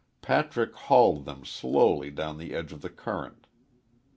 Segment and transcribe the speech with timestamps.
[0.23, 3.45] Patrick hauled them slowly down the edge of the current.